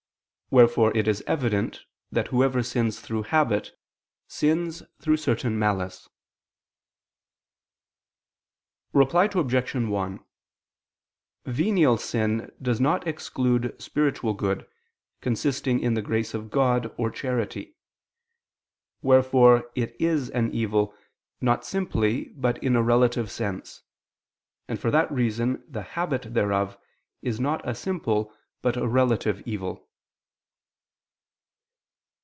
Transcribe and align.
Wherefore 0.53 0.91
it 0.97 1.07
is 1.07 1.23
evident 1.27 1.85
that 2.11 2.27
whoever 2.27 2.61
sins 2.61 2.99
through 2.99 3.23
habit, 3.23 3.71
sins 4.27 4.83
through 4.99 5.15
certain 5.15 5.57
malice. 5.57 6.09
Reply 8.91 9.29
Obj. 9.33 9.73
1: 9.75 10.19
Venial 11.45 11.97
sin 11.97 12.51
does 12.61 12.81
not 12.81 13.07
exclude 13.07 13.81
spiritual 13.81 14.33
good, 14.33 14.67
consisting 15.21 15.79
in 15.79 15.93
the 15.93 16.01
grace 16.01 16.33
of 16.33 16.49
God 16.51 16.93
or 16.97 17.09
charity. 17.09 17.77
Wherefore 19.01 19.71
it 19.73 19.95
is 20.01 20.29
an 20.31 20.51
evil, 20.53 20.93
not 21.39 21.63
simply, 21.65 22.25
but 22.35 22.61
in 22.61 22.75
a 22.75 22.83
relative 22.83 23.31
sense: 23.31 23.83
and 24.67 24.77
for 24.81 24.91
that 24.91 25.09
reason 25.09 25.63
the 25.69 25.83
habit 25.83 26.33
thereof 26.33 26.77
is 27.21 27.39
not 27.39 27.65
a 27.65 27.73
simple 27.73 28.33
but 28.61 28.75
a 28.75 28.85
relative 28.85 29.41
evil. 29.47 29.87